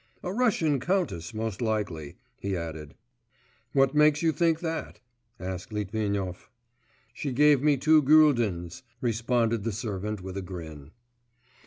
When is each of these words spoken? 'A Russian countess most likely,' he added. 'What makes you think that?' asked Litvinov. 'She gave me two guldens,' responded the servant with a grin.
'A 0.23 0.33
Russian 0.33 0.79
countess 0.79 1.31
most 1.31 1.61
likely,' 1.61 2.15
he 2.39 2.57
added. 2.57 2.95
'What 3.73 3.93
makes 3.93 4.23
you 4.23 4.31
think 4.31 4.59
that?' 4.61 4.99
asked 5.39 5.71
Litvinov. 5.71 6.49
'She 7.13 7.31
gave 7.33 7.61
me 7.61 7.77
two 7.77 8.01
guldens,' 8.01 8.81
responded 8.99 9.63
the 9.63 9.71
servant 9.71 10.23
with 10.23 10.35
a 10.37 10.41
grin. 10.41 10.89